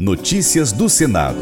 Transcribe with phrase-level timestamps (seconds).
[0.00, 1.36] Notícias do Senado.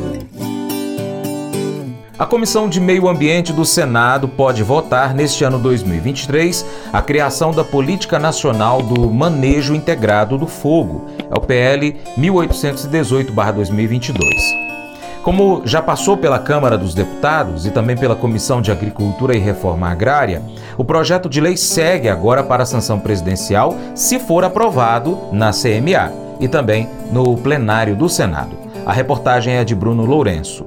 [2.19, 7.63] A Comissão de Meio Ambiente do Senado pode votar neste ano 2023 a criação da
[7.63, 14.19] Política Nacional do Manejo Integrado do Fogo, é o PL 1818/2022.
[15.23, 19.89] Como já passou pela Câmara dos Deputados e também pela Comissão de Agricultura e Reforma
[19.89, 20.43] Agrária,
[20.77, 26.27] o projeto de lei segue agora para a sanção presidencial se for aprovado na CMA
[26.41, 28.57] e também no plenário do Senado.
[28.85, 30.65] A reportagem é de Bruno Lourenço.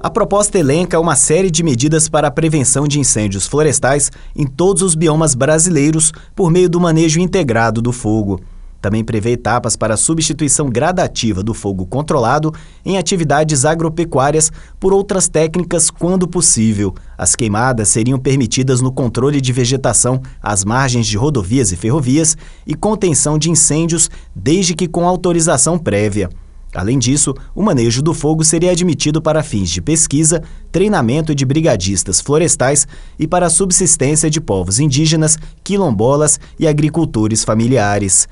[0.00, 4.82] A proposta elenca uma série de medidas para a prevenção de incêndios florestais em todos
[4.82, 8.40] os biomas brasileiros por meio do manejo integrado do fogo.
[8.86, 12.54] Também prevê etapas para a substituição gradativa do fogo controlado
[12.84, 16.94] em atividades agropecuárias por outras técnicas quando possível.
[17.18, 22.76] As queimadas seriam permitidas no controle de vegetação às margens de rodovias e ferrovias e
[22.76, 26.30] contenção de incêndios, desde que com autorização prévia.
[26.72, 32.20] Além disso, o manejo do fogo seria admitido para fins de pesquisa, treinamento de brigadistas
[32.20, 32.86] florestais
[33.18, 38.28] e para a subsistência de povos indígenas, quilombolas e agricultores familiares.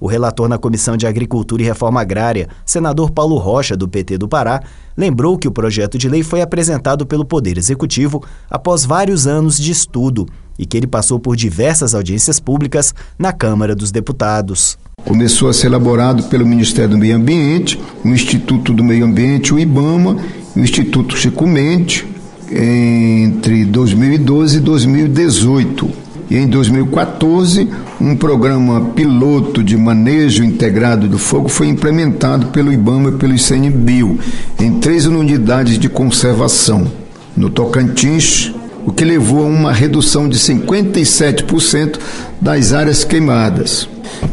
[0.00, 4.28] O relator na Comissão de Agricultura e Reforma Agrária, senador Paulo Rocha, do PT do
[4.28, 4.62] Pará,
[4.96, 9.72] lembrou que o projeto de lei foi apresentado pelo Poder Executivo após vários anos de
[9.72, 10.26] estudo
[10.58, 14.78] e que ele passou por diversas audiências públicas na Câmara dos Deputados.
[15.04, 19.58] Começou a ser elaborado pelo Ministério do Meio Ambiente, o Instituto do Meio Ambiente, o
[19.58, 20.16] IBAMA,
[20.56, 22.04] o Instituto Chico Mendes,
[22.50, 27.68] entre 2012 e 2018 e em 2014,
[28.00, 34.18] um programa piloto de manejo integrado do fogo foi implementado pelo IBAMA e pelo ICNBio
[34.60, 36.86] em três unidades de conservação.
[37.34, 38.52] No Tocantins,
[38.84, 41.98] o que levou a uma redução de 57%
[42.40, 43.88] das áreas queimadas.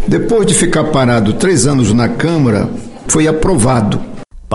[0.08, 2.70] Depois de ficar parado três anos na Câmara,
[3.08, 4.02] foi aprovado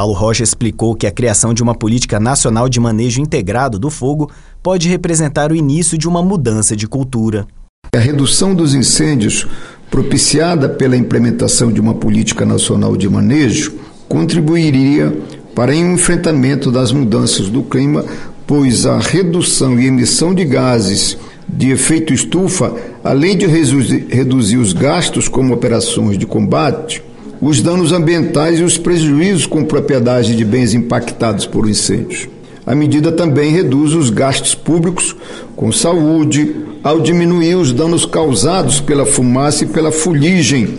[0.01, 4.31] Paulo Rocha explicou que a criação de uma política nacional de manejo integrado do fogo
[4.63, 7.47] pode representar o início de uma mudança de cultura.
[7.95, 9.47] A redução dos incêndios,
[9.91, 13.75] propiciada pela implementação de uma política nacional de manejo,
[14.09, 15.15] contribuiria
[15.55, 18.03] para o enfrentamento das mudanças do clima,
[18.47, 22.75] pois a redução e emissão de gases de efeito estufa,
[23.05, 27.03] além de reduzir os gastos como operações de combate,
[27.41, 32.29] os danos ambientais e os prejuízos com propriedade de bens impactados por incêndios.
[32.67, 35.17] A medida também reduz os gastos públicos
[35.57, 40.79] com saúde, ao diminuir os danos causados pela fumaça e pela fuligem.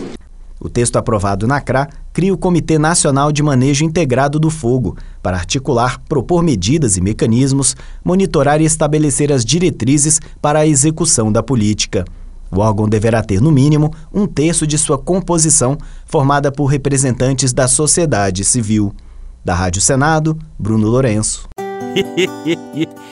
[0.60, 5.36] O texto aprovado na CRA cria o Comitê Nacional de Manejo Integrado do Fogo para
[5.36, 12.04] articular, propor medidas e mecanismos, monitorar e estabelecer as diretrizes para a execução da política.
[12.54, 17.66] O órgão deverá ter, no mínimo, um terço de sua composição formada por representantes da
[17.66, 18.94] sociedade civil.
[19.44, 21.48] Da Rádio Senado, Bruno Lourenço.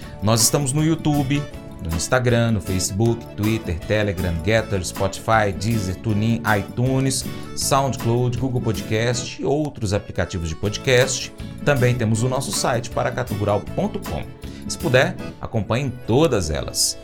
[0.21, 1.41] Nós estamos no YouTube,
[1.83, 9.45] no Instagram, no Facebook, Twitter, Telegram, Getter, Spotify, Deezer, TuneIn, iTunes, SoundCloud, Google Podcast e
[9.45, 11.33] outros aplicativos de podcast.
[11.65, 14.23] Também temos o nosso site paracatugural.com.
[14.67, 16.99] Se puder, acompanhe todas elas.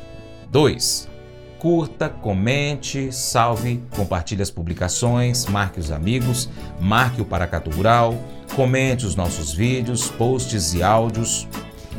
[0.51, 1.09] 2.
[1.57, 6.47] Curta, comente, salve, compartilhe as publicações, marque os amigos,
[6.79, 8.15] marque o Paracatu Rural,
[8.55, 11.47] comente os nossos vídeos, posts e áudios.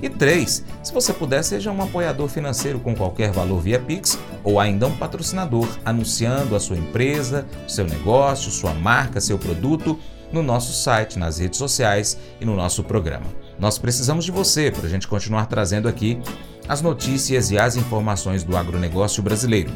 [0.02, 0.64] E 3.
[0.82, 4.96] Se você puder, seja um apoiador financeiro com qualquer valor via Pix ou ainda um
[4.96, 9.98] patrocinador anunciando a sua empresa, seu negócio, sua marca, seu produto
[10.32, 13.26] no nosso site, nas redes sociais e no nosso programa.
[13.58, 16.20] Nós precisamos de você para a gente continuar trazendo aqui
[16.68, 19.72] as notícias e as informações do agronegócio brasileiro.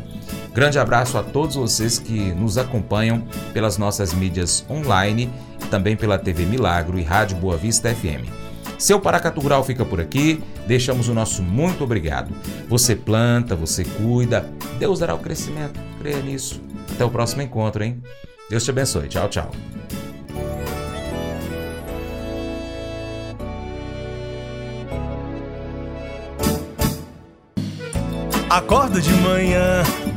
[0.53, 5.33] Grande abraço a todos vocês que nos acompanham pelas nossas mídias online
[5.71, 8.42] também pela TV Milagro e Rádio Boa Vista FM.
[8.83, 12.35] Seu Paracatu Rural fica por aqui, deixamos o nosso muito obrigado.
[12.69, 16.61] Você planta, você cuida, Deus dará o crescimento, creia nisso.
[16.93, 18.03] Até o próximo encontro, hein?
[18.51, 19.07] Deus te abençoe.
[19.07, 19.53] Tchau, tchau.
[28.51, 29.85] Acordo de manhã